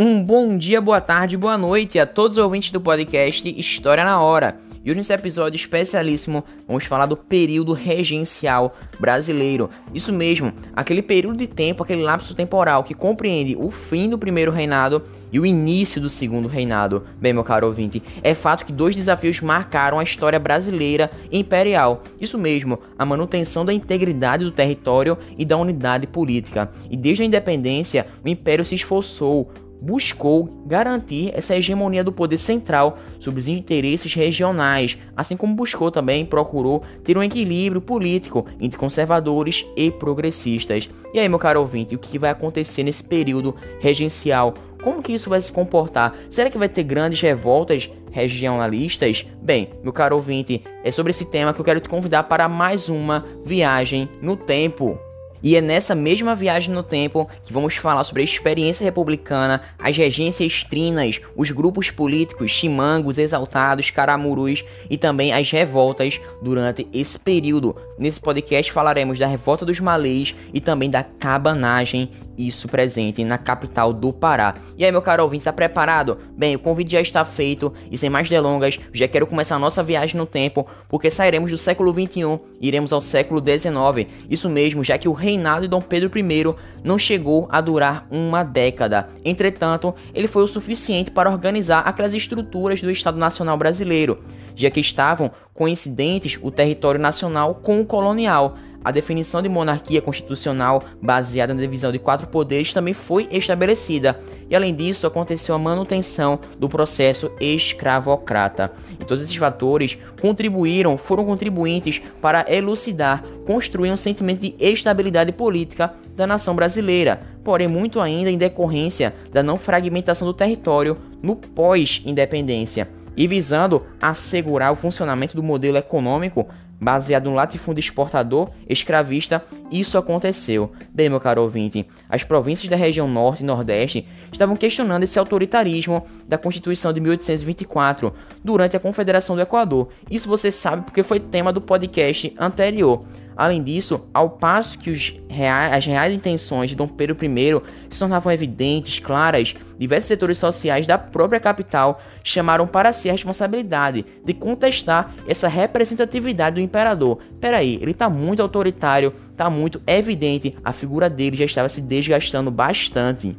Um 0.00 0.22
bom 0.22 0.56
dia, 0.56 0.80
boa 0.80 1.00
tarde, 1.00 1.36
boa 1.36 1.58
noite 1.58 1.98
a 1.98 2.06
todos 2.06 2.36
os 2.36 2.44
ouvintes 2.44 2.70
do 2.70 2.80
podcast 2.80 3.52
História 3.58 4.04
na 4.04 4.22
Hora. 4.22 4.56
E 4.84 4.88
hoje 4.88 4.98
nesse 4.98 5.12
episódio 5.12 5.56
especialíssimo 5.56 6.44
vamos 6.68 6.84
falar 6.84 7.06
do 7.06 7.16
período 7.16 7.72
regencial 7.72 8.76
brasileiro. 9.00 9.68
Isso 9.92 10.12
mesmo, 10.12 10.52
aquele 10.72 11.02
período 11.02 11.36
de 11.36 11.48
tempo, 11.48 11.82
aquele 11.82 12.04
lapso 12.04 12.32
temporal 12.32 12.84
que 12.84 12.94
compreende 12.94 13.56
o 13.58 13.72
fim 13.72 14.08
do 14.08 14.16
primeiro 14.16 14.52
reinado 14.52 15.02
e 15.32 15.40
o 15.40 15.44
início 15.44 16.00
do 16.00 16.08
segundo 16.08 16.46
reinado. 16.46 17.04
Bem, 17.20 17.32
meu 17.32 17.42
caro 17.42 17.66
ouvinte, 17.66 18.00
é 18.22 18.34
fato 18.34 18.64
que 18.64 18.72
dois 18.72 18.94
desafios 18.94 19.40
marcaram 19.40 19.98
a 19.98 20.04
história 20.04 20.38
brasileira 20.38 21.10
imperial. 21.32 22.04
Isso 22.20 22.38
mesmo, 22.38 22.78
a 22.96 23.04
manutenção 23.04 23.64
da 23.64 23.72
integridade 23.74 24.44
do 24.44 24.52
território 24.52 25.18
e 25.36 25.44
da 25.44 25.56
unidade 25.56 26.06
política. 26.06 26.70
E 26.88 26.96
desde 26.96 27.24
a 27.24 27.26
independência, 27.26 28.06
o 28.24 28.28
império 28.28 28.64
se 28.64 28.76
esforçou 28.76 29.50
buscou 29.80 30.64
garantir 30.66 31.30
essa 31.34 31.56
hegemonia 31.56 32.02
do 32.02 32.12
poder 32.12 32.38
central 32.38 32.98
sobre 33.18 33.40
os 33.40 33.48
interesses 33.48 34.12
regionais, 34.14 34.98
assim 35.16 35.36
como 35.36 35.54
buscou 35.54 35.90
também 35.90 36.24
procurou 36.24 36.82
ter 37.04 37.16
um 37.16 37.22
equilíbrio 37.22 37.80
político 37.80 38.46
entre 38.60 38.78
conservadores 38.78 39.66
e 39.76 39.90
progressistas. 39.90 40.88
E 41.12 41.18
aí, 41.18 41.28
meu 41.28 41.38
caro 41.38 41.60
ouvinte, 41.60 41.94
o 41.94 41.98
que 41.98 42.18
vai 42.18 42.30
acontecer 42.30 42.82
nesse 42.82 43.02
período 43.02 43.54
regencial? 43.80 44.54
Como 44.82 45.02
que 45.02 45.12
isso 45.12 45.30
vai 45.30 45.40
se 45.40 45.50
comportar? 45.50 46.14
Será 46.30 46.50
que 46.50 46.58
vai 46.58 46.68
ter 46.68 46.84
grandes 46.84 47.20
revoltas 47.20 47.90
regionalistas? 48.10 49.26
Bem, 49.42 49.70
meu 49.82 49.92
caro 49.92 50.16
ouvinte, 50.16 50.62
é 50.84 50.90
sobre 50.90 51.10
esse 51.10 51.24
tema 51.24 51.52
que 51.52 51.60
eu 51.60 51.64
quero 51.64 51.80
te 51.80 51.88
convidar 51.88 52.24
para 52.24 52.48
mais 52.48 52.88
uma 52.88 53.24
viagem 53.44 54.08
no 54.22 54.36
tempo. 54.36 54.98
E 55.42 55.56
é 55.56 55.60
nessa 55.60 55.94
mesma 55.94 56.34
viagem 56.34 56.74
no 56.74 56.82
tempo 56.82 57.28
que 57.44 57.52
vamos 57.52 57.76
falar 57.76 58.02
sobre 58.04 58.22
a 58.22 58.24
experiência 58.24 58.84
republicana, 58.84 59.62
as 59.78 59.96
regências 59.96 60.64
trinas, 60.64 61.20
os 61.36 61.50
grupos 61.50 61.90
políticos, 61.90 62.50
chimangos, 62.50 63.18
exaltados, 63.18 63.90
caramurus 63.90 64.64
e 64.90 64.96
também 64.96 65.32
as 65.32 65.50
revoltas 65.50 66.20
durante 66.42 66.86
esse 66.92 67.18
período. 67.18 67.76
Nesse 67.98 68.20
podcast 68.20 68.72
falaremos 68.72 69.18
da 69.18 69.26
revolta 69.26 69.64
dos 69.64 69.80
malês 69.80 70.34
e 70.52 70.60
também 70.60 70.90
da 70.90 71.02
cabanagem, 71.02 72.10
isso 72.38 72.68
presente 72.68 73.24
na 73.24 73.36
capital 73.36 73.92
do 73.92 74.12
Pará. 74.12 74.54
E 74.76 74.84
aí, 74.84 74.92
meu 74.92 75.02
caro 75.02 75.24
ouvinte, 75.24 75.40
está 75.40 75.52
preparado? 75.52 76.18
Bem, 76.36 76.54
o 76.54 76.58
convite 76.58 76.92
já 76.92 77.00
está 77.00 77.24
feito 77.24 77.72
e 77.90 77.98
sem 77.98 78.08
mais 78.08 78.28
delongas, 78.28 78.78
já 78.92 79.08
quero 79.08 79.26
começar 79.26 79.56
a 79.56 79.58
nossa 79.58 79.82
viagem 79.82 80.16
no 80.16 80.26
tempo, 80.26 80.66
porque 80.88 81.10
sairemos 81.10 81.50
do 81.50 81.58
século 81.58 81.92
21 81.92 82.38
e 82.60 82.68
iremos 82.68 82.92
ao 82.92 83.00
século 83.00 83.40
19. 83.40 84.06
Isso 84.30 84.48
mesmo, 84.48 84.84
já 84.84 84.96
que 84.96 85.08
o 85.08 85.12
reinado 85.12 85.62
de 85.62 85.68
Dom 85.68 85.80
Pedro 85.80 86.16
I 86.16 86.54
não 86.84 86.98
chegou 86.98 87.48
a 87.50 87.60
durar 87.60 88.06
uma 88.10 88.42
década. 88.42 89.08
Entretanto, 89.24 89.94
ele 90.14 90.28
foi 90.28 90.42
o 90.44 90.48
suficiente 90.48 91.10
para 91.10 91.30
organizar 91.30 91.80
aquelas 91.80 92.14
estruturas 92.14 92.80
do 92.80 92.90
Estado 92.90 93.18
Nacional 93.18 93.56
Brasileiro, 93.56 94.22
já 94.54 94.70
que 94.70 94.80
estavam 94.80 95.30
coincidentes 95.54 96.38
o 96.40 96.50
território 96.50 97.00
nacional 97.00 97.56
com 97.56 97.80
o 97.80 97.84
colonial. 97.84 98.56
A 98.84 98.90
definição 98.90 99.42
de 99.42 99.48
monarquia 99.48 100.00
constitucional 100.00 100.84
baseada 101.02 101.52
na 101.52 101.60
divisão 101.60 101.90
de 101.90 101.98
quatro 101.98 102.26
poderes 102.28 102.72
também 102.72 102.94
foi 102.94 103.28
estabelecida, 103.30 104.20
e 104.48 104.54
além 104.54 104.74
disso 104.74 105.06
aconteceu 105.06 105.54
a 105.54 105.58
manutenção 105.58 106.38
do 106.58 106.68
processo 106.68 107.30
escravocrata. 107.40 108.72
E 109.00 109.04
todos 109.04 109.24
esses 109.24 109.36
fatores 109.36 109.98
contribuíram, 110.20 110.96
foram 110.96 111.24
contribuintes 111.24 112.00
para 112.20 112.46
elucidar, 112.48 113.24
construir 113.44 113.90
um 113.90 113.96
sentimento 113.96 114.40
de 114.40 114.54
estabilidade 114.58 115.32
política 115.32 115.92
da 116.16 116.26
nação 116.26 116.54
brasileira, 116.54 117.20
porém 117.42 117.68
muito 117.68 118.00
ainda 118.00 118.30
em 118.30 118.38
decorrência 118.38 119.14
da 119.32 119.42
não 119.42 119.56
fragmentação 119.56 120.26
do 120.26 120.34
território 120.34 120.96
no 121.22 121.36
pós-independência 121.36 122.88
e 123.16 123.26
visando 123.26 123.84
assegurar 124.00 124.72
o 124.72 124.76
funcionamento 124.76 125.34
do 125.34 125.42
modelo 125.42 125.76
econômico 125.76 126.46
baseado 126.80 127.24
no 127.24 127.34
latifúndio 127.34 127.80
exportador 127.80 128.50
escravista, 128.68 129.44
isso 129.70 129.98
aconteceu. 129.98 130.72
Bem, 130.92 131.08
meu 131.08 131.20
caro 131.20 131.42
ouvinte, 131.42 131.86
as 132.08 132.24
províncias 132.24 132.68
da 132.68 132.76
região 132.76 133.08
norte 133.08 133.42
e 133.42 133.46
nordeste 133.46 134.06
estavam 134.32 134.56
questionando 134.56 135.02
esse 135.02 135.18
autoritarismo 135.18 136.04
da 136.26 136.38
Constituição 136.38 136.92
de 136.92 137.00
1824 137.00 138.12
durante 138.44 138.76
a 138.76 138.80
Confederação 138.80 139.36
do 139.36 139.42
Equador. 139.42 139.88
Isso 140.10 140.28
você 140.28 140.50
sabe 140.50 140.84
porque 140.84 141.02
foi 141.02 141.20
tema 141.20 141.52
do 141.52 141.60
podcast 141.60 142.34
anterior. 142.38 143.04
Além 143.38 143.62
disso, 143.62 144.00
ao 144.12 144.30
passo 144.30 144.76
que 144.76 145.22
reais, 145.28 145.72
as 145.72 145.86
reais 145.86 146.12
intenções 146.12 146.70
de 146.70 146.74
Dom 146.74 146.88
Pedro 146.88 147.16
I 147.24 147.62
se 147.88 147.96
tornavam 148.00 148.32
evidentes, 148.32 148.98
claras, 148.98 149.54
diversos 149.78 150.08
setores 150.08 150.38
sociais 150.38 150.88
da 150.88 150.98
própria 150.98 151.38
capital 151.38 152.02
chamaram 152.24 152.66
para 152.66 152.92
si 152.92 153.08
a 153.08 153.12
responsabilidade 153.12 154.04
de 154.24 154.34
contestar 154.34 155.14
essa 155.28 155.46
representatividade 155.46 156.56
do 156.56 156.60
imperador. 156.60 157.20
Peraí, 157.40 157.78
ele 157.80 157.92
está 157.92 158.10
muito 158.10 158.42
autoritário, 158.42 159.14
está 159.30 159.48
muito 159.48 159.80
evidente, 159.86 160.56
a 160.64 160.72
figura 160.72 161.08
dele 161.08 161.36
já 161.36 161.44
estava 161.44 161.68
se 161.68 161.80
desgastando 161.80 162.50
bastante. 162.50 163.36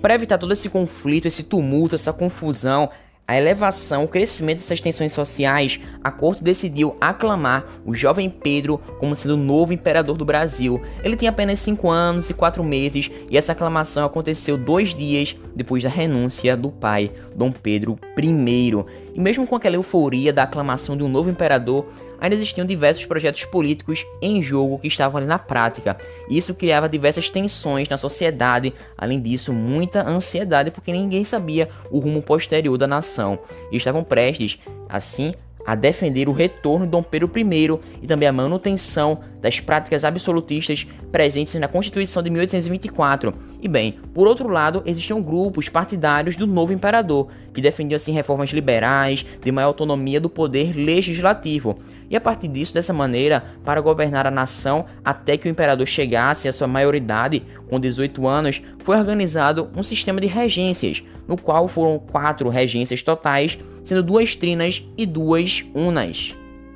Para 0.00 0.14
evitar 0.14 0.38
todo 0.38 0.52
esse 0.52 0.68
conflito, 0.68 1.26
esse 1.26 1.42
tumulto, 1.42 1.96
essa 1.96 2.12
confusão, 2.12 2.88
a 3.30 3.38
elevação, 3.38 4.02
o 4.02 4.08
crescimento 4.08 4.58
dessas 4.58 4.80
tensões 4.80 5.12
sociais, 5.12 5.78
a 6.02 6.10
corte 6.10 6.42
decidiu 6.42 6.96
aclamar 7.00 7.64
o 7.86 7.94
jovem 7.94 8.28
Pedro 8.28 8.78
como 8.98 9.14
sendo 9.14 9.34
o 9.34 9.36
novo 9.36 9.72
imperador 9.72 10.16
do 10.16 10.24
Brasil. 10.24 10.82
Ele 11.04 11.16
tinha 11.16 11.30
apenas 11.30 11.60
5 11.60 11.88
anos 11.88 12.28
e 12.28 12.34
4 12.34 12.64
meses 12.64 13.08
e 13.30 13.38
essa 13.38 13.52
aclamação 13.52 14.04
aconteceu 14.04 14.58
dois 14.58 14.92
dias 14.92 15.36
depois 15.54 15.80
da 15.80 15.88
renúncia 15.88 16.56
do 16.56 16.72
pai, 16.72 17.12
Dom 17.36 17.52
Pedro 17.52 17.96
I. 18.18 18.84
E 19.14 19.20
mesmo 19.20 19.46
com 19.46 19.54
aquela 19.54 19.76
euforia 19.76 20.32
da 20.32 20.42
aclamação 20.42 20.96
de 20.96 21.04
um 21.04 21.08
novo 21.08 21.30
imperador, 21.30 21.86
ainda 22.20 22.36
existiam 22.36 22.66
diversos 22.66 23.04
projetos 23.06 23.44
políticos 23.44 24.04
em 24.20 24.42
jogo 24.42 24.78
que 24.78 24.88
estavam 24.88 25.18
ali 25.18 25.26
na 25.26 25.38
prática. 25.38 25.96
Isso 26.28 26.54
criava 26.54 26.88
diversas 26.88 27.28
tensões 27.28 27.88
na 27.88 27.96
sociedade, 27.96 28.72
além 28.96 29.20
disso, 29.20 29.52
muita 29.52 30.06
ansiedade 30.06 30.70
porque 30.70 30.92
ninguém 30.92 31.24
sabia 31.24 31.68
o 31.90 31.98
rumo 31.98 32.22
posterior 32.22 32.76
da 32.76 32.86
nação. 32.86 33.38
E 33.72 33.76
estavam 33.76 34.04
prestes, 34.04 34.58
assim, 34.88 35.32
a 35.66 35.74
defender 35.74 36.28
o 36.28 36.32
retorno 36.32 36.84
de 36.84 36.90
Dom 36.90 37.02
Pedro 37.02 37.30
I 37.36 37.78
e 38.02 38.06
também 38.06 38.28
a 38.28 38.32
manutenção 38.32 39.20
das 39.40 39.60
práticas 39.60 40.04
absolutistas 40.04 40.86
presentes 41.12 41.54
na 41.54 41.68
Constituição 41.68 42.22
de 42.22 42.30
1824. 42.30 43.32
E 43.60 43.68
bem, 43.68 43.98
por 44.14 44.26
outro 44.26 44.48
lado, 44.48 44.82
existiam 44.86 45.22
grupos 45.22 45.68
partidários 45.68 46.36
do 46.36 46.46
novo 46.46 46.72
imperador, 46.72 47.28
que 47.52 47.60
defendiam 47.60 47.96
assim 47.96 48.12
reformas 48.12 48.50
liberais, 48.50 49.24
de 49.42 49.52
maior 49.52 49.68
autonomia 49.68 50.20
do 50.20 50.30
poder 50.30 50.74
legislativo. 50.74 51.78
E 52.10 52.16
a 52.16 52.20
partir 52.20 52.48
disso, 52.48 52.74
dessa 52.74 52.92
maneira, 52.92 53.44
para 53.64 53.80
governar 53.80 54.26
a 54.26 54.32
nação 54.32 54.84
até 55.04 55.36
que 55.36 55.48
o 55.48 55.50
imperador 55.50 55.86
chegasse 55.86 56.48
à 56.48 56.52
sua 56.52 56.66
maioridade, 56.66 57.44
com 57.68 57.78
18 57.78 58.26
anos, 58.26 58.60
foi 58.80 58.98
organizado 58.98 59.70
um 59.76 59.84
sistema 59.84 60.20
de 60.20 60.26
regências, 60.26 61.04
no 61.28 61.36
qual 61.36 61.68
foram 61.68 62.00
quatro 62.00 62.48
regências 62.48 63.00
totais, 63.00 63.56
sendo 63.84 64.02
duas 64.02 64.34
trinas 64.34 64.84
e 64.98 65.06
duas 65.06 65.64
unas. 65.72 66.34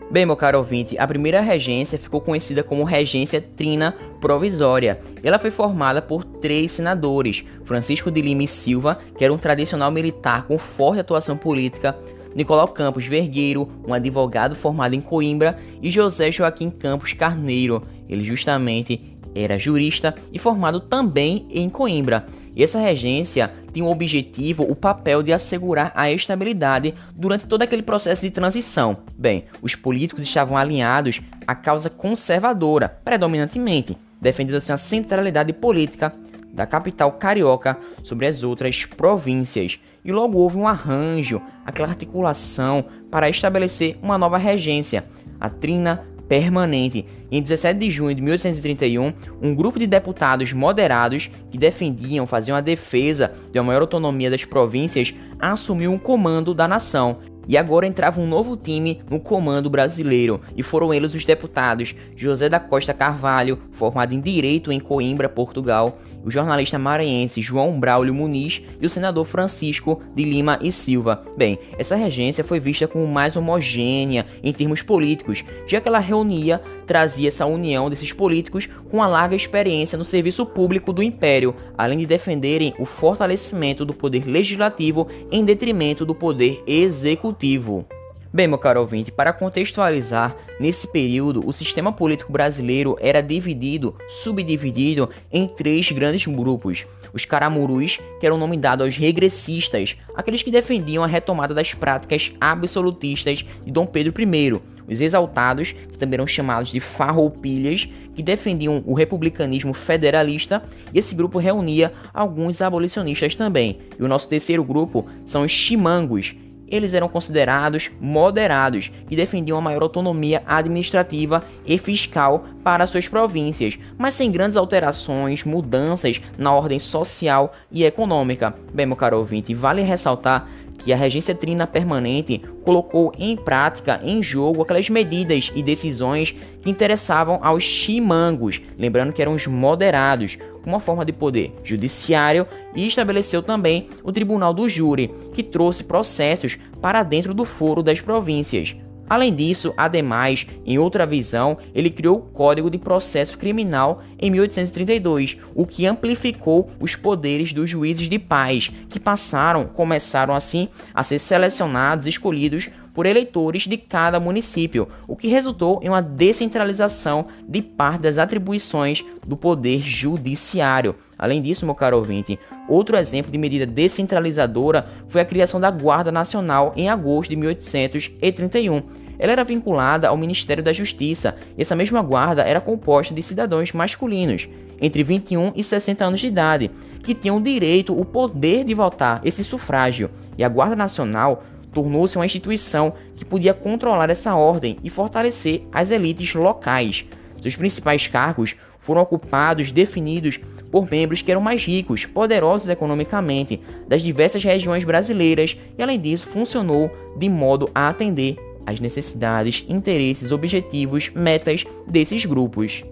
Bem, 0.09 0.25
meu 0.25 0.37
caro 0.37 0.59
ouvinte, 0.59 0.97
a 0.97 1.07
primeira 1.09 1.41
regência 1.41 1.99
ficou 1.99 2.21
conhecida 2.21 2.63
como 2.63 2.85
Regência 2.85 3.41
Trina 3.41 3.97
Provisória. 4.21 5.01
Ela 5.25 5.41
foi 5.41 5.51
formada 5.51 6.01
por 6.01 6.23
três 6.23 6.71
senadores: 6.71 7.43
Francisco 7.65 8.11
de 8.11 8.23
Lima 8.23 8.45
e 8.45 8.47
Silva, 8.47 9.01
que 9.19 9.25
era 9.25 9.33
um 9.33 9.39
tradicional 9.39 9.91
militar 9.91 10.47
com 10.47 10.57
forte 10.59 11.01
atuação 11.01 11.37
política, 11.37 11.97
Nicolau 12.35 12.69
Campos 12.69 13.07
Vergueiro, 13.07 13.69
um 13.87 13.95
advogado 13.95 14.55
formado 14.55 14.95
em 14.95 15.01
Coimbra, 15.01 15.59
e 15.83 15.91
José 15.91 16.33
Joaquim 16.33 16.71
Campos 16.71 17.13
Carneiro. 17.13 17.83
Ele 18.09 18.25
justamente 18.25 19.15
era 19.35 19.59
jurista 19.59 20.15
e 20.33 20.39
formado 20.39 20.81
também 20.81 21.47
em 21.51 21.69
Coimbra. 21.69 22.27
E 22.55 22.63
essa 22.63 22.79
regência 22.79 23.51
tinha 23.73 23.85
o 23.85 23.91
objetivo, 23.91 24.63
o 24.63 24.77
papel 24.77 25.23
de 25.23 25.33
assegurar 25.33 25.93
a 25.95 26.11
estabilidade 26.11 26.95
durante 27.15 27.47
todo 27.47 27.63
aquele 27.63 27.83
processo 27.83 28.23
de 28.23 28.31
transição. 28.31 28.99
Bem, 29.19 29.45
os 29.61 29.75
políticos 29.75 30.23
estavam 30.23 30.57
alinhados 30.57 31.21
à 31.47 31.55
causa 31.55 31.91
conservadora, 31.91 32.89
predominantemente, 33.05 33.97
defendendo 34.21 34.57
assim 34.57 34.73
a 34.73 34.79
centralidade 34.79 35.53
política 35.53 36.13
da 36.55 36.67
capital 36.67 37.13
carioca 37.13 37.77
sobre 38.03 38.27
as 38.27 38.43
outras 38.43 38.85
províncias. 38.85 39.79
E 40.05 40.13
logo 40.13 40.39
houve 40.39 40.57
um 40.57 40.69
arranjo, 40.69 41.43
aquela 41.67 41.89
articulação 41.89 42.85
para 43.11 43.29
estabelecer 43.29 43.99
uma 44.01 44.17
nova 44.17 44.39
regência, 44.39 45.05
a 45.41 45.49
Trina 45.49 46.07
permanente. 46.29 47.07
Em 47.31 47.43
17 47.43 47.79
de 47.79 47.91
junho 47.91 48.15
de 48.15 48.23
1831, 48.23 49.13
um 49.43 49.55
grupo 49.55 49.79
de 49.79 49.87
deputados 49.87 50.53
moderados 50.53 51.31
que 51.51 51.59
defendiam, 51.59 52.27
faziam 52.27 52.57
a 52.57 52.61
defesa 52.61 53.33
de 53.53 53.59
uma 53.59 53.67
maior 53.67 53.83
autonomia 53.83 54.31
das 54.31 54.45
províncias, 54.45 55.13
assumiu 55.39 55.93
o 55.93 55.99
comando 55.99 56.55
da 56.55 56.69
nação. 56.69 57.19
E 57.47 57.59
agora 57.59 57.87
entrava 57.87 58.21
um 58.21 58.27
novo 58.27 58.57
time 58.57 59.03
no 59.11 59.21
comando 59.21 59.69
brasileiro, 59.69 60.41
e 60.57 60.63
foram 60.63 60.95
eles 60.95 61.15
os 61.15 61.25
deputados 61.25 61.95
José 62.17 62.49
da 62.49 62.59
Costa 62.59 62.95
Carvalho, 62.95 63.59
formado 63.73 64.15
em 64.15 64.21
Direito 64.21 64.73
em 64.73 64.81
Coimbra, 64.81 65.29
Portugal, 65.29 65.99
o 66.25 66.31
jornalista 66.31 66.79
maranhense 66.79 67.43
João 67.43 67.79
Braulio 67.79 68.15
Muniz 68.15 68.63
e 68.81 68.87
o 68.87 68.91
senador 68.91 69.27
Francisco 69.27 70.01
de 70.15 70.25
Lima 70.25 70.59
e 70.63 70.73
Silva. 70.73 71.25
Bem, 71.37 71.59
essa 71.79 71.95
regência 71.95 72.43
foi 72.43 72.59
vista 72.59 72.89
como 72.89 73.07
mais 73.07 73.37
homogênea 73.37 74.27
em 74.43 74.53
termos 74.53 74.83
políticos, 74.83 75.45
já 75.67 75.81
que 75.81 75.89
ela 75.89 75.99
reunia, 75.99 76.61
trazia 76.87 77.29
essa 77.29 77.47
união 77.47 77.91
desses 77.91 78.13
políticos 78.13 78.69
com 78.91 79.03
a 79.03 79.07
larga 79.07 79.37
experiência 79.37 79.99
no 79.99 80.05
serviço 80.05 80.47
público 80.47 80.93
do 80.93 81.03
Império, 81.03 81.55
além 81.77 81.99
de 81.99 82.07
defenderem 82.07 82.75
o 82.79 82.85
fortalecimento 82.85 83.85
do 83.85 83.93
poder 83.93 84.27
legislativo 84.27 85.09
em 85.31 85.45
detrimento 85.45 86.07
do 86.07 86.15
poder 86.15 86.63
executivo. 86.67 87.87
Bem, 88.35 88.49
meu 88.49 88.59
caro 88.59 88.81
ouvinte, 88.81 89.13
para 89.13 89.33
contextualizar, 89.33 90.35
nesse 90.59 90.89
período 90.89 91.49
o 91.49 91.53
sistema 91.53 91.93
político 91.93 92.33
brasileiro 92.33 92.99
era 93.01 93.23
dividido, 93.23 93.95
subdividido 94.09 95.09
em 95.31 95.47
três 95.47 95.93
grandes 95.93 96.27
grupos. 96.27 96.85
Os 97.13 97.25
caramurus, 97.25 98.01
que 98.19 98.27
era 98.27 98.35
o 98.35 98.39
nome 98.39 98.57
dado 98.57 98.83
aos 98.83 98.97
regressistas, 98.97 99.95
aqueles 100.17 100.43
que 100.43 100.51
defendiam 100.51 101.05
a 101.05 101.07
retomada 101.07 101.55
das 101.55 101.75
práticas 101.75 102.33
absolutistas 102.41 103.45
de 103.65 103.71
Dom 103.71 103.87
Pedro 103.87 104.13
I. 104.21 104.61
Os 104.89 105.01
exaltados, 105.01 105.71
que 105.71 105.97
também 105.97 106.17
eram 106.17 106.27
chamados 106.27 106.73
de 106.73 106.81
farroupilhas, 106.81 107.89
que 108.17 108.23
defendiam 108.23 108.83
o 108.85 108.95
republicanismo 108.95 109.73
federalista, 109.73 110.61
e 110.93 110.99
esse 110.99 111.15
grupo 111.15 111.39
reunia 111.39 111.93
alguns 112.13 112.61
abolicionistas 112.61 113.37
também. 113.37 113.79
E 113.97 114.03
o 114.03 114.09
nosso 114.09 114.29
terceiro 114.29 114.65
grupo 114.65 115.07
são 115.25 115.43
os 115.43 115.53
chimangos, 115.53 116.35
eles 116.69 116.95
eram 116.95 117.09
considerados 117.09 117.91
moderados 118.01 118.91
e 119.11 119.17
defendiam 119.17 119.59
a 119.59 119.61
maior 119.61 119.83
autonomia 119.83 120.43
administrativa 120.47 121.45
e 121.67 121.79
fiscal 121.79 122.45
para 122.63 122.87
suas 122.87 123.09
províncias, 123.09 123.79
mas 123.99 124.15
sem 124.15 124.31
grandes 124.31 124.57
alterações, 124.57 125.45
mudanças 125.45 126.21
na 126.39 126.53
ordem 126.53 126.79
social 126.79 127.53
e 127.71 127.85
econômica. 127.85 128.55
Bem, 128.73 128.87
meu 128.87 128.97
caro 128.97 129.19
ouvinte, 129.19 129.55
vale 129.55 129.83
ressaltar 129.83 130.49
que 130.79 130.93
a 130.93 130.97
regência 130.97 131.35
trina 131.35 131.67
permanente 131.67 132.43
colocou 132.63 133.13
em 133.19 133.37
prática, 133.37 134.01
em 134.03 134.23
jogo, 134.23 134.63
aquelas 134.63 134.89
medidas 134.89 135.51
e 135.55 135.63
decisões 135.63 136.35
que 136.63 136.71
interessavam 136.71 137.39
aos 137.43 137.63
chimangos, 137.63 138.61
lembrando 138.79 139.13
que 139.13 139.23
eram 139.23 139.35
os 139.35 139.47
moderados, 139.47 140.39
uma 140.67 140.81
forma 140.81 141.05
de 141.05 141.13
poder 141.13 141.53
judiciário 141.63 142.47
e 142.75 142.87
estabeleceu 142.87 143.43
também 143.43 143.89
o 144.03 144.13
Tribunal 144.13 144.55
do 144.55 144.69
Júri, 144.69 145.13
que 145.33 145.43
trouxe 145.43 145.85
processos 145.85 146.57
para 146.81 147.03
dentro 147.03 147.35
do 147.35 147.45
foro 147.45 147.83
das 147.83 148.01
províncias. 148.01 148.75
Além 149.09 149.35
disso, 149.35 149.75
ademais, 149.77 150.47
em 150.65 150.79
outra 150.79 151.05
visão, 151.07 151.59
ele 151.75 151.91
criou 151.91 152.19
o 152.19 152.23
Código 152.23 152.71
de 152.71 152.79
Processo 152.79 153.37
Criminal 153.37 154.03
em 154.19 154.31
1832, 154.31 155.37
o 155.55 155.67
que 155.67 155.87
amplificou 155.87 156.71
os 156.81 156.97
poderes 156.97 157.53
dos 157.53 157.69
juízes 157.69 158.09
de 158.09 158.19
paz, 158.19 158.71
que 158.89 158.99
passaram, 158.99 159.67
começaram 159.67 160.35
assim 160.35 160.69
a 160.95 161.03
ser 161.03 161.19
selecionados, 161.19 162.07
escolhidos 162.07 162.69
por 162.95 163.05
eleitores 163.05 163.65
de 163.65 163.77
cada 163.77 164.21
município, 164.21 164.89
o 165.09 165.17
que 165.17 165.29
resultou 165.29 165.81
em 165.83 165.89
uma 165.89 166.01
descentralização 166.01 167.27
de 167.47 167.61
parte 167.61 168.03
das 168.03 168.17
atribuições 168.17 169.05
do 169.27 169.37
poder 169.37 169.81
judiciário. 169.81 170.95
Além 171.19 171.43
disso, 171.43 171.67
meu 171.67 171.75
caro 171.75 171.99
ouvinte, 171.99 172.39
outro 172.69 172.97
exemplo 172.97 173.33
de 173.33 173.39
medida 173.39 173.67
descentralizadora 173.67 174.87
foi 175.09 175.21
a 175.21 175.25
criação 175.25 175.61
da 175.61 175.71
Guarda 175.71 176.13
Nacional 176.13 176.73
em 176.77 176.89
agosto 176.89 177.31
de 177.31 177.37
1831. 177.37 178.83
Ela 179.19 179.33
era 179.33 179.45
vinculada 179.45 180.09
ao 180.09 180.17
Ministério 180.17 180.63
da 180.63 180.73
Justiça 180.73 181.37
e 181.57 181.63
essa 181.63 181.77
mesma 181.77 182.03
guarda 182.03 182.43
era 182.43 182.61
composta 182.61 183.15
de 183.15 183.23
cidadãos 183.23 183.73
masculinos 183.73 184.49
entre 184.81 185.03
21 185.03 185.53
e 185.55 185.63
60 185.63 186.05
anos 186.05 186.21
de 186.21 186.27
idade, 186.27 186.71
que 187.03 187.15
tinham 187.15 187.41
direito, 187.41 187.99
o 187.99 188.05
poder 188.05 188.65
de 188.65 188.75
votar, 188.75 189.21
esse 189.25 189.45
sufrágio. 189.45 190.11
E 190.37 190.45
a 190.45 190.49
Guarda 190.49 190.77
Nacional 190.77 191.45
tornou-se 191.75 192.17
uma 192.17 192.25
instituição 192.25 192.95
que 193.17 193.25
podia 193.25 193.53
controlar 193.53 194.09
essa 194.09 194.35
ordem 194.35 194.79
e 194.83 194.89
fortalecer 194.89 195.63
as 195.73 195.91
elites 195.91 196.33
locais. 196.35 197.05
Seus 197.43 197.57
principais 197.57 198.07
cargos 198.07 198.55
foram 198.79 199.03
ocupados, 199.03 199.73
definidos 199.73 200.39
por 200.71 200.91
membros 200.91 201.23
que 201.23 201.31
eram 201.31 201.41
mais 201.41 201.65
ricos, 201.65 202.05
poderosos 202.05 202.69
economicamente, 202.69 203.61
das 203.87 204.03
diversas 204.03 204.43
regiões 204.43 204.85
brasileiras 204.85 205.57
e, 205.77 205.83
além 205.83 206.01
disso, 206.01 206.27
funcionou 206.27 206.91
de 207.17 207.29
modo 207.29 207.71
a 207.75 207.89
atender 207.89 208.37
às 208.67 208.81
necessidades, 208.81 209.65
interesses, 209.69 210.33
objetivos, 210.33 211.11
metas 211.15 211.65
desses 211.87 212.25
grupos. 212.25 212.83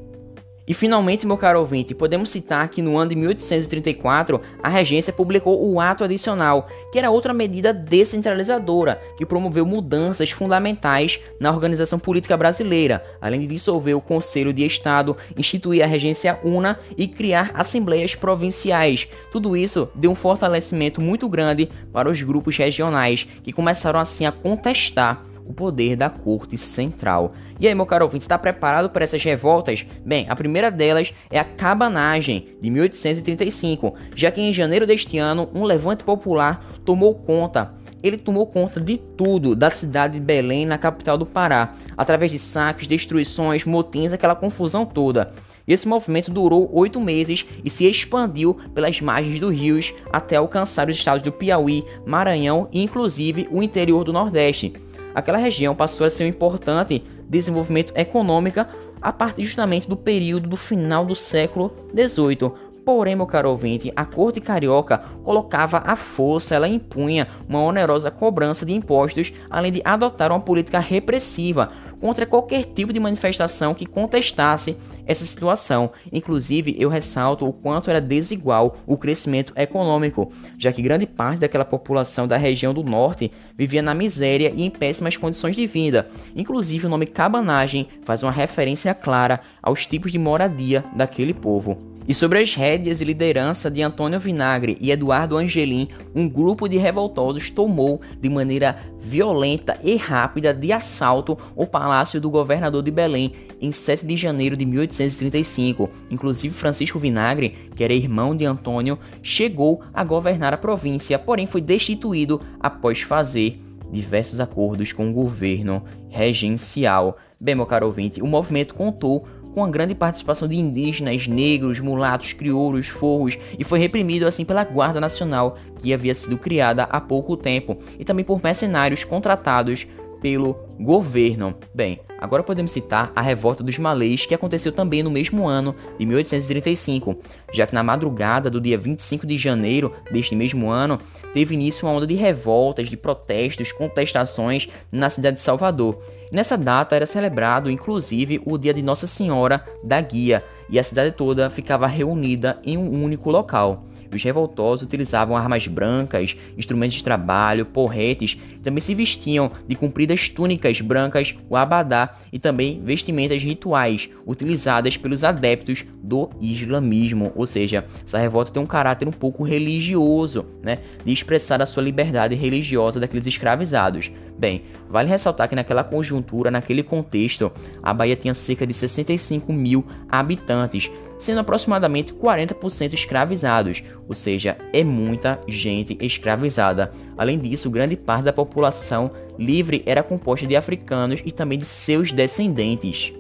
E 0.67 0.73
finalmente, 0.73 1.27
meu 1.27 1.37
caro 1.37 1.59
ouvinte, 1.59 1.95
podemos 1.95 2.31
citar 2.31 2.69
que 2.69 2.81
no 2.81 2.97
ano 2.97 3.11
de 3.11 3.17
1834 3.17 4.41
a 4.63 4.69
regência 4.69 5.13
publicou 5.13 5.69
o 5.69 5.81
Ato 5.81 6.05
Adicional, 6.05 6.69
que 6.93 6.99
era 6.99 7.11
outra 7.11 7.35
medida 7.35 7.73
descentralizadora 7.73 9.01
que 9.17 9.27
promoveu 9.27 9.67
mudanças 9.67 10.31
fundamentais 10.31 11.19
na 11.41 11.51
organização 11.51 11.99
política 11.99 12.37
brasileira, 12.37 13.03
além 13.21 13.41
de 13.41 13.49
dissolver 13.49 13.97
o 13.97 14.01
Conselho 14.01 14.53
de 14.53 14.65
Estado, 14.65 15.17
instituir 15.37 15.83
a 15.83 15.87
regência 15.87 16.39
una 16.45 16.79
e 16.97 17.09
criar 17.09 17.51
assembleias 17.55 18.15
provinciais. 18.15 19.09
Tudo 19.33 19.57
isso 19.57 19.89
deu 19.97 20.13
um 20.13 20.17
fortalecimento 20.17 21.01
muito 21.01 21.29
grande 21.29 21.69
para 21.93 22.09
os 22.09 22.23
grupos 22.23 22.57
regionais, 22.57 23.27
que 23.43 23.53
começaram 23.53 23.99
assim 23.99 24.27
a 24.27 24.33
contestar 24.33 25.32
o 25.47 25.53
poder 25.53 25.97
da 25.97 26.09
corte 26.09 26.57
central. 26.57 27.35
E 27.59 27.69
aí, 27.69 27.75
meu 27.75 27.87
caro 27.87 28.05
ouvinte, 28.05 28.25
está 28.25 28.39
preparado 28.39 28.91
para 28.91 29.05
essas 29.05 29.23
revoltas? 29.23 29.85
Bem, 30.05 30.27
a 30.29 30.37
primeira 30.37 30.71
delas 30.71 31.13
é 31.31 31.39
a 31.39 31.45
cabanagem 31.45 32.49
de 32.61 32.71
1835, 32.71 33.95
já 34.15 34.31
que 34.31 34.41
em 34.41 34.53
janeiro 34.53 34.87
deste 34.87 35.19
ano 35.19 35.49
um 35.55 35.65
levante 35.65 36.05
popular 36.05 36.65
tomou 36.85 37.15
conta 37.15 37.83
ele 38.03 38.17
tomou 38.17 38.47
conta 38.47 38.81
de 38.81 38.99
tudo 38.99 39.55
da 39.55 39.71
cidade 39.71 40.15
de 40.15 40.21
Belém, 40.21 40.67
na 40.67 40.77
capital 40.77 41.17
do 41.17 41.25
Pará, 41.25 41.75
através 41.97 42.33
de 42.33 42.39
saques, 42.39 42.87
destruições, 42.87 43.65
motins, 43.65 44.13
aquela 44.13 44.35
confusão 44.35 44.85
toda. 44.85 45.33
Esse 45.67 45.87
movimento 45.87 46.31
durou 46.31 46.69
oito 46.73 47.01
meses 47.01 47.47
e 47.65 47.71
se 47.71 47.89
expandiu 47.89 48.59
pelas 48.75 49.01
margens 49.01 49.39
dos 49.39 49.57
rios 49.57 49.95
até 50.13 50.35
alcançar 50.35 50.89
os 50.89 50.97
estados 50.97 51.23
do 51.23 51.31
Piauí, 51.31 51.85
Maranhão 52.05 52.69
e 52.73 52.83
inclusive 52.83 53.47
o 53.51 53.63
interior 53.63 54.03
do 54.03 54.13
Nordeste 54.13 54.73
aquela 55.15 55.39
região 55.39 55.75
passou 55.75 56.07
a 56.07 56.11
ser 56.11 56.25
um 56.25 56.29
importante 56.29 57.05
desenvolvimento 57.29 57.93
econômico 57.97 58.65
a 59.01 59.13
partir 59.13 59.45
justamente 59.45 59.89
do 59.89 59.97
período 59.97 60.49
do 60.49 60.57
final 60.57 61.05
do 61.05 61.15
século 61.15 61.73
XVIII. 61.95 62.53
Porém, 62.85 63.15
meu 63.15 63.27
caro 63.27 63.51
ouvinte, 63.51 63.93
a 63.95 64.05
corte 64.05 64.41
carioca 64.41 64.99
colocava 65.23 65.83
a 65.85 65.95
força, 65.95 66.55
ela 66.55 66.67
impunha 66.67 67.29
uma 67.49 67.63
onerosa 67.63 68.11
cobrança 68.11 68.67
de 68.67 68.73
impostos, 68.73 69.33
além 69.49 69.73
de 69.73 69.83
adotar 69.85 70.33
uma 70.33 70.41
política 70.41 70.81
repressiva 70.81 71.71
contra 72.01 72.27
qualquer 72.27 72.65
tipo 72.65 72.93
de 72.93 72.99
manifestação 72.99 73.73
que 73.73 73.87
contestasse 73.87 74.77
essa 75.07 75.25
situação. 75.25 75.91
Inclusive, 76.13 76.77
eu 76.79 76.89
ressalto 76.89 77.47
o 77.47 77.53
quanto 77.53 77.91
era 77.91 78.01
desigual 78.01 78.79
o 78.87 78.97
crescimento 78.97 79.53
econômico, 79.57 80.33
já 80.59 80.73
que 80.73 80.83
grande 80.83 81.07
parte 81.07 81.41
daquela 81.41 81.65
população 81.65 82.27
da 82.27 82.37
região 82.37 82.73
do 82.73 82.83
norte 82.83 83.31
vivia 83.57 83.83
na 83.83 83.95
miséria 83.95 84.53
e 84.55 84.63
em 84.63 84.71
péssimas 84.71 85.17
condições 85.17 85.57
de 85.57 85.67
vida. 85.67 86.09
Inclusive, 86.35 86.87
o 86.87 86.91
nome 86.91 87.07
cabanagem 87.07 87.89
faz 88.05 88.23
uma 88.23 88.33
referência 88.33 88.95
clara 88.95 89.41
aos 89.63 89.87
tipos 89.87 90.11
de 90.13 90.19
moradia 90.19 90.85
daquele 90.95 91.35
povo. 91.35 91.92
E 92.07 92.13
sobre 92.13 92.41
as 92.41 92.55
rédeas 92.55 93.01
e 93.01 93.05
liderança 93.05 93.71
de 93.71 93.81
Antônio 93.81 94.19
Vinagre 94.19 94.77
e 94.81 94.91
Eduardo 94.91 95.37
Angelim, 95.37 95.89
um 96.15 96.29
grupo 96.29 96.69
de 96.69 96.77
revoltosos 96.77 97.49
tomou 97.49 98.01
de 98.21 98.29
maneira 98.29 98.77
violenta 98.99 99.79
e 99.85 99.97
rápida 99.97 100.53
de 100.53 100.73
assalto 100.73 101.39
o 101.55 101.65
palácio 101.65 102.21
do 102.21 102.29
governador 102.29 102.83
de 102.83 102.91
Belém 102.91 103.33
em 103.61 103.71
7 103.71 104.05
de 104.05 104.17
janeiro 104.17 104.57
de 104.57 104.67
1835. 104.67 105.89
Inclusive 106.11 106.53
Francisco 106.53 106.99
Vinagre, 106.99 107.71
que 107.77 107.85
era 107.85 107.93
irmão 107.93 108.37
de 108.37 108.45
Antônio, 108.45 108.99
chegou 109.23 109.83
a 109.95 110.03
governar 110.03 110.53
a 110.53 110.59
província, 110.59 111.19
porém 111.19 111.47
foi 111.47 111.61
destituído 111.61 112.41
após 112.59 113.01
fazer 113.01 113.61
diversos 113.93 114.41
acordos 114.41 114.93
com 114.93 115.09
o 115.09 115.13
governo 115.13 115.85
regencial. 116.09 117.17
Bem, 117.39 117.55
meu 117.55 117.67
caro 117.67 117.87
ouvinte, 117.87 118.23
o 118.23 118.27
movimento 118.27 118.75
contou 118.75 119.27
com 119.53 119.65
a 119.65 119.69
grande 119.69 119.95
participação 119.95 120.49
de 120.49 120.57
indígenas, 120.57 121.27
negros, 121.27 121.81
mulatos, 121.81 122.33
crioulos, 122.33 122.89
forros 122.89 123.39
e 123.59 123.65
foi 123.65 123.79
reprimido 123.79 124.27
assim 124.27 124.45
pela 124.45 124.65
Guarda 124.65 125.01
Nacional, 125.01 125.57
que 125.79 125.93
havia 125.93 126.15
sido 126.15 126.39
criada 126.39 126.85
há 126.85 127.01
pouco 127.01 127.37
tempo, 127.37 127.77
e 127.99 128.05
também 128.05 128.25
por 128.25 128.43
mercenários 128.43 129.05
contratados 129.05 129.87
pelo 130.23 130.57
governo. 130.79 131.55
Bem, 131.75 132.01
agora 132.19 132.45
podemos 132.45 132.71
citar 132.71 133.13
a 133.15 133.21
revolta 133.21 133.63
dos 133.65 133.77
malês 133.77 134.25
que 134.25 134.35
aconteceu 134.35 134.71
também 134.71 135.03
no 135.03 135.11
mesmo 135.11 135.49
ano 135.49 135.75
de 135.99 136.07
1835, 136.07 137.19
já 137.53 137.67
que 137.67 137.75
na 137.75 137.83
madrugada 137.83 138.49
do 138.49 138.61
dia 138.61 138.79
25 138.79 139.27
de 139.27 139.37
janeiro 139.37 139.93
deste 140.11 140.37
mesmo 140.37 140.71
ano 140.71 141.01
teve 141.35 141.55
início 141.55 141.87
uma 141.87 141.95
onda 141.95 142.07
de 142.07 142.15
revoltas, 142.15 142.89
de 142.89 142.97
protestos, 142.97 143.73
contestações 143.73 144.69
na 144.91 145.11
cidade 145.11 145.37
de 145.37 145.43
Salvador. 145.43 146.01
nessa 146.31 146.57
data 146.57 146.95
era 146.95 147.05
celebrado 147.05 147.71
inclusive 147.71 148.41
o 148.47 148.57
dia 148.57 148.73
de 148.73 148.83
Nossa 148.83 149.09
Senhora 149.09 149.65
da 149.83 150.01
Guia 150.01 150.45
e 150.71 150.79
a 150.79 150.85
cidade 150.85 151.17
toda 151.17 151.51
ficava 151.51 151.87
reunida 151.87 152.59
em 152.65 152.79
um 152.79 153.05
único 153.05 153.31
local. 153.31 153.85
Os 154.13 154.23
revoltosos 154.23 154.87
utilizavam 154.87 155.37
armas 155.37 155.67
brancas, 155.67 156.37
instrumentos 156.57 156.97
de 156.97 157.05
trabalho, 157.05 157.67
porretes, 157.67 158.37
também 158.63 158.81
se 158.81 158.95
vestiam 158.95 159.51
de 159.67 159.75
compridas 159.75 160.29
túnicas 160.29 160.81
brancas, 160.81 161.35
o 161.49 161.57
abadá 161.57 162.15
e 162.33 162.39
também 162.39 162.83
vestimentas 162.85 163.43
rituais 163.43 164.09
utilizadas 164.27 164.97
pelos 164.97 165.25
adeptos 165.25 165.85
do 166.03 166.31
islamismo, 166.41 167.33
ou 167.35 167.47
seja, 167.47 167.85
essa 168.05 168.19
revolta 168.19 168.53
tem 168.53 168.63
um 168.63 168.67
caráter 168.67 169.09
um 169.09 169.13
pouco 169.13 169.43
religioso, 169.43 170.45
né, 170.63 170.79
de 171.05 171.13
expressar 171.13 171.63
a 171.63 171.67
sua 171.67 171.83
liberdade 171.83 172.35
religiosa 172.35 173.01
daqueles 173.01 173.27
escravizados. 173.27 174.11
Bem, 174.43 174.65
vale 174.91 175.09
ressaltar 175.09 175.49
que 175.49 175.55
naquela 175.55 175.85
conjuntura, 175.85 176.51
naquele 176.51 176.83
contexto, 176.83 177.53
a 177.81 177.95
Bahia 177.95 178.17
tinha 178.17 178.35
cerca 178.35 178.67
de 178.67 178.75
65 178.75 179.53
mil 179.53 179.87
habitantes, 180.09 180.91
sendo 181.17 181.39
aproximadamente 181.39 182.13
40% 182.13 182.93
escravizados, 182.93 183.85
ou 184.09 184.17
seja, 184.17 184.59
é 184.73 184.83
muita 184.83 185.39
gente 185.47 185.97
escravizada. 186.01 186.91
Além 187.17 187.39
disso, 187.39 187.71
grande 187.71 187.95
parte 187.95 188.25
da 188.25 188.33
população 188.33 189.13
livre 189.39 189.81
era 189.87 190.03
composta 190.03 190.45
de 190.45 190.57
africanos 190.57 191.23
e 191.25 191.31
também 191.31 191.57
de 191.57 191.65
seus 191.65 192.11
descendentes. 192.11 193.13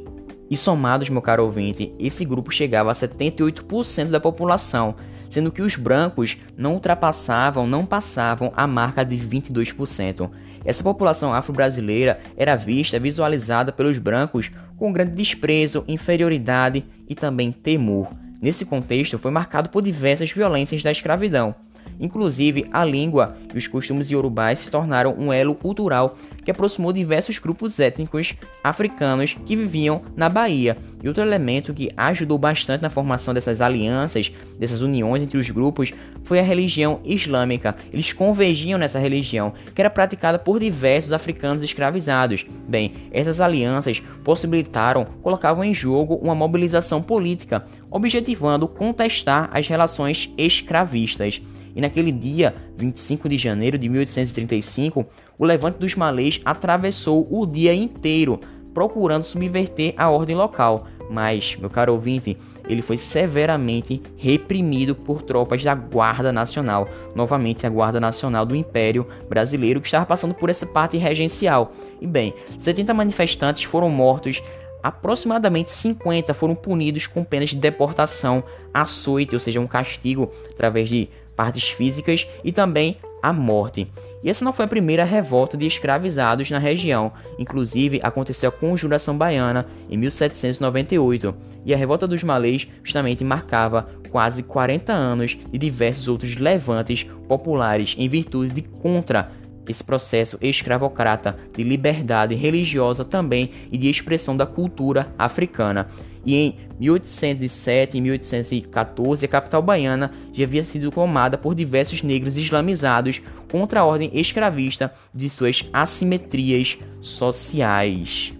E 0.50 0.56
somados, 0.56 1.08
meu 1.08 1.22
caro 1.22 1.44
ouvinte, 1.44 1.94
esse 2.00 2.24
grupo 2.24 2.50
chegava 2.50 2.90
a 2.90 2.94
78% 2.94 4.10
da 4.10 4.18
população, 4.18 4.96
sendo 5.30 5.52
que 5.52 5.62
os 5.62 5.76
brancos 5.76 6.36
não 6.56 6.74
ultrapassavam, 6.74 7.64
não 7.64 7.86
passavam 7.86 8.52
a 8.56 8.66
marca 8.66 9.04
de 9.04 9.16
22%. 9.16 10.28
Essa 10.64 10.82
população 10.82 11.34
afro-brasileira 11.34 12.20
era 12.36 12.56
vista, 12.56 12.98
visualizada 12.98 13.72
pelos 13.72 13.98
brancos 13.98 14.50
com 14.76 14.92
grande 14.92 15.12
desprezo, 15.12 15.84
inferioridade 15.88 16.84
e 17.08 17.14
também 17.14 17.52
temor. 17.52 18.08
Nesse 18.40 18.64
contexto, 18.64 19.18
foi 19.18 19.30
marcado 19.30 19.68
por 19.68 19.82
diversas 19.82 20.32
violências 20.32 20.82
da 20.82 20.90
escravidão. 20.90 21.54
Inclusive, 22.00 22.64
a 22.72 22.84
língua 22.84 23.36
e 23.54 23.58
os 23.58 23.66
costumes 23.66 24.10
iorubais 24.10 24.60
se 24.60 24.70
tornaram 24.70 25.14
um 25.18 25.32
elo 25.32 25.54
cultural 25.54 26.16
que 26.44 26.50
aproximou 26.50 26.92
diversos 26.92 27.38
grupos 27.38 27.78
étnicos 27.78 28.34
africanos 28.62 29.36
que 29.46 29.56
viviam 29.56 30.02
na 30.16 30.28
Bahia. 30.28 30.76
E 31.02 31.08
outro 31.08 31.22
elemento 31.22 31.74
que 31.74 31.90
ajudou 31.96 32.38
bastante 32.38 32.82
na 32.82 32.90
formação 32.90 33.34
dessas 33.34 33.60
alianças, 33.60 34.32
dessas 34.58 34.80
uniões 34.80 35.22
entre 35.22 35.38
os 35.38 35.50
grupos, 35.50 35.92
foi 36.24 36.38
a 36.38 36.42
religião 36.42 37.00
islâmica. 37.04 37.76
Eles 37.92 38.12
convergiam 38.12 38.78
nessa 38.78 38.98
religião, 38.98 39.52
que 39.74 39.80
era 39.80 39.90
praticada 39.90 40.38
por 40.38 40.60
diversos 40.60 41.12
africanos 41.12 41.62
escravizados. 41.62 42.46
Bem, 42.68 42.94
essas 43.10 43.40
alianças 43.40 44.00
possibilitaram, 44.22 45.04
colocavam 45.22 45.64
em 45.64 45.74
jogo 45.74 46.14
uma 46.14 46.34
mobilização 46.34 47.02
política, 47.02 47.64
objetivando 47.90 48.68
contestar 48.68 49.50
as 49.52 49.66
relações 49.66 50.32
escravistas. 50.38 51.42
E 51.74 51.80
naquele 51.80 52.12
dia, 52.12 52.54
25 52.76 53.28
de 53.28 53.38
janeiro 53.38 53.78
de 53.78 53.88
1835, 53.88 55.06
o 55.38 55.44
levante 55.44 55.78
dos 55.78 55.94
malês 55.94 56.40
atravessou 56.44 57.26
o 57.30 57.46
dia 57.46 57.74
inteiro, 57.74 58.40
procurando 58.74 59.24
subverter 59.24 59.94
a 59.96 60.10
ordem 60.10 60.36
local. 60.36 60.86
Mas, 61.10 61.56
meu 61.56 61.68
caro 61.68 61.92
ouvinte, 61.92 62.38
ele 62.68 62.80
foi 62.80 62.96
severamente 62.96 64.00
reprimido 64.16 64.94
por 64.94 65.22
tropas 65.22 65.62
da 65.62 65.74
Guarda 65.74 66.32
Nacional, 66.32 66.88
novamente 67.14 67.66
a 67.66 67.70
Guarda 67.70 68.00
Nacional 68.00 68.46
do 68.46 68.56
Império 68.56 69.06
Brasileiro, 69.28 69.80
que 69.80 69.88
estava 69.88 70.06
passando 70.06 70.34
por 70.34 70.48
essa 70.48 70.64
parte 70.64 70.96
regencial. 70.96 71.72
E 72.00 72.06
bem, 72.06 72.32
70 72.58 72.94
manifestantes 72.94 73.64
foram 73.64 73.90
mortos, 73.90 74.42
aproximadamente 74.82 75.70
50 75.70 76.34
foram 76.34 76.54
punidos 76.54 77.06
com 77.06 77.24
penas 77.24 77.50
de 77.50 77.56
deportação, 77.56 78.42
açoite, 78.72 79.34
ou 79.34 79.40
seja, 79.40 79.60
um 79.60 79.66
castigo 79.66 80.30
através 80.50 80.88
de 80.88 81.08
partes 81.36 81.70
físicas 81.70 82.26
e 82.44 82.52
também 82.52 82.96
a 83.22 83.32
morte. 83.32 83.86
E 84.22 84.28
essa 84.28 84.44
não 84.44 84.52
foi 84.52 84.64
a 84.64 84.68
primeira 84.68 85.04
revolta 85.04 85.56
de 85.56 85.66
escravizados 85.66 86.50
na 86.50 86.58
região, 86.58 87.12
inclusive 87.38 88.00
aconteceu 88.02 88.48
a 88.48 88.52
Conjuração 88.52 89.16
Baiana 89.16 89.66
em 89.88 89.96
1798, 89.96 91.34
e 91.64 91.72
a 91.72 91.76
revolta 91.76 92.08
dos 92.08 92.22
malês 92.24 92.66
justamente 92.82 93.22
marcava 93.22 93.88
quase 94.10 94.42
40 94.42 94.92
anos 94.92 95.38
de 95.50 95.58
diversos 95.58 96.08
outros 96.08 96.36
levantes 96.36 97.06
populares 97.28 97.94
em 97.96 98.08
virtude 98.08 98.52
de 98.52 98.62
contra 98.62 99.30
esse 99.68 99.82
processo 99.82 100.38
escravocrata 100.40 101.38
de 101.56 101.62
liberdade 101.62 102.34
religiosa 102.34 103.04
também 103.04 103.50
e 103.70 103.78
de 103.78 103.88
expressão 103.88 104.36
da 104.36 104.46
cultura 104.46 105.12
africana. 105.18 105.88
E 106.24 106.36
em 106.36 106.56
1807 106.78 107.96
e 107.96 108.00
1814, 108.00 109.24
a 109.24 109.28
capital 109.28 109.62
baiana 109.62 110.12
já 110.32 110.44
havia 110.44 110.64
sido 110.64 110.90
tomada 110.90 111.36
por 111.36 111.54
diversos 111.54 112.02
negros 112.02 112.36
islamizados 112.36 113.20
contra 113.50 113.80
a 113.80 113.84
ordem 113.84 114.10
escravista 114.14 114.92
de 115.12 115.28
suas 115.28 115.68
assimetrias 115.72 116.78
sociais. 117.00 118.32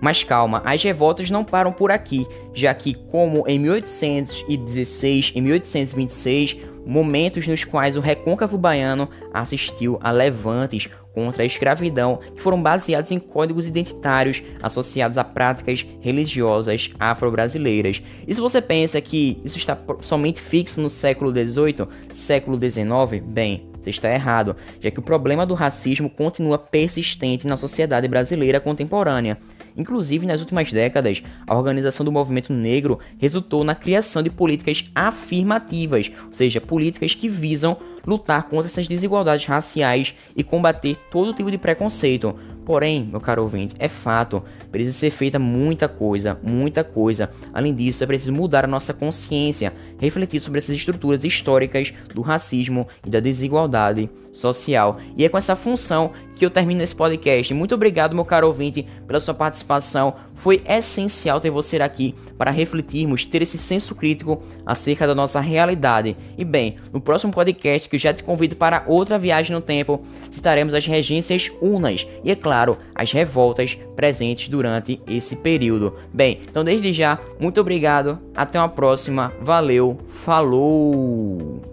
Mas 0.00 0.24
calma, 0.24 0.62
as 0.64 0.82
revoltas 0.82 1.30
não 1.30 1.44
param 1.44 1.72
por 1.72 1.90
aqui, 1.90 2.26
já 2.54 2.72
que, 2.72 2.94
como 2.94 3.46
em 3.46 3.58
1816 3.58 5.32
e 5.34 5.40
1826, 5.40 6.56
momentos 6.86 7.46
nos 7.46 7.64
quais 7.64 7.96
o 7.96 8.00
recôncavo 8.00 8.56
baiano 8.56 9.08
assistiu 9.32 9.98
a 10.02 10.10
levantes 10.10 10.88
contra 11.12 11.42
a 11.42 11.46
escravidão 11.46 12.20
que 12.34 12.40
foram 12.40 12.62
baseados 12.62 13.10
em 13.10 13.18
códigos 13.18 13.66
identitários 13.66 14.42
associados 14.62 15.18
a 15.18 15.24
práticas 15.24 15.84
religiosas 16.00 16.90
afro-brasileiras. 16.98 18.02
E 18.26 18.34
se 18.34 18.40
você 18.40 18.62
pensa 18.62 19.00
que 19.00 19.40
isso 19.44 19.58
está 19.58 19.76
somente 20.00 20.40
fixo 20.40 20.80
no 20.80 20.88
século 20.88 21.30
XVIII, 21.30 21.86
século 22.12 22.58
XIX, 22.58 23.22
bem, 23.24 23.68
você 23.80 23.90
está 23.90 24.12
errado, 24.12 24.56
já 24.80 24.90
que 24.90 24.98
o 24.98 25.02
problema 25.02 25.46
do 25.46 25.54
racismo 25.54 26.08
continua 26.08 26.58
persistente 26.58 27.46
na 27.46 27.56
sociedade 27.56 28.06
brasileira 28.08 28.60
contemporânea. 28.60 29.38
Inclusive, 29.76 30.26
nas 30.26 30.40
últimas 30.40 30.72
décadas, 30.72 31.22
a 31.46 31.56
organização 31.56 32.04
do 32.04 32.12
movimento 32.12 32.52
negro 32.52 32.98
resultou 33.18 33.64
na 33.64 33.74
criação 33.74 34.22
de 34.22 34.30
políticas 34.30 34.90
afirmativas, 34.94 36.10
ou 36.26 36.32
seja, 36.32 36.60
políticas 36.60 37.14
que 37.14 37.28
visam 37.28 37.76
lutar 38.06 38.44
contra 38.44 38.70
essas 38.70 38.88
desigualdades 38.88 39.46
raciais 39.46 40.14
e 40.36 40.42
combater 40.42 40.96
todo 41.10 41.34
tipo 41.34 41.50
de 41.50 41.58
preconceito. 41.58 42.34
Porém, 42.64 43.08
meu 43.10 43.20
caro 43.20 43.42
ouvinte, 43.42 43.74
é 43.78 43.88
fato, 43.88 44.44
precisa 44.70 44.96
ser 44.96 45.10
feita 45.10 45.38
muita 45.38 45.88
coisa, 45.88 46.38
muita 46.42 46.84
coisa. 46.84 47.30
Além 47.52 47.74
disso, 47.74 48.04
é 48.04 48.06
preciso 48.06 48.32
mudar 48.32 48.64
a 48.64 48.68
nossa 48.68 48.94
consciência, 48.94 49.72
refletir 49.98 50.40
sobre 50.40 50.58
essas 50.58 50.76
estruturas 50.76 51.24
históricas 51.24 51.92
do 52.14 52.20
racismo 52.20 52.86
e 53.04 53.10
da 53.10 53.18
desigualdade 53.18 54.08
social. 54.32 54.98
E 55.16 55.24
é 55.24 55.28
com 55.28 55.38
essa 55.38 55.56
função 55.56 56.12
que 56.40 56.46
eu 56.46 56.50
termino 56.50 56.82
esse 56.82 56.94
podcast. 56.94 57.52
Muito 57.52 57.74
obrigado, 57.74 58.14
meu 58.14 58.24
caro 58.24 58.46
ouvinte, 58.46 58.86
pela 59.06 59.20
sua 59.20 59.34
participação. 59.34 60.14
Foi 60.36 60.62
essencial 60.66 61.38
ter 61.38 61.50
você 61.50 61.76
aqui 61.76 62.14
para 62.38 62.50
refletirmos, 62.50 63.26
ter 63.26 63.42
esse 63.42 63.58
senso 63.58 63.94
crítico 63.94 64.42
acerca 64.64 65.06
da 65.06 65.14
nossa 65.14 65.38
realidade. 65.38 66.16
E 66.38 66.44
bem, 66.44 66.76
no 66.94 67.00
próximo 67.00 67.30
podcast, 67.30 67.86
que 67.88 67.96
eu 67.96 68.00
já 68.00 68.14
te 68.14 68.24
convido 68.24 68.56
para 68.56 68.84
outra 68.86 69.18
viagem 69.18 69.54
no 69.54 69.60
tempo, 69.60 70.02
citaremos 70.30 70.72
as 70.72 70.86
regências 70.86 71.52
unas 71.60 72.06
e, 72.24 72.30
é 72.30 72.34
claro, 72.34 72.78
as 72.94 73.12
revoltas 73.12 73.76
presentes 73.94 74.48
durante 74.48 74.98
esse 75.06 75.36
período. 75.36 75.94
Bem, 76.10 76.40
então 76.48 76.64
desde 76.64 76.90
já, 76.90 77.18
muito 77.38 77.60
obrigado, 77.60 78.18
até 78.34 78.58
uma 78.58 78.68
próxima, 78.68 79.30
valeu, 79.42 79.98
falou! 80.24 81.69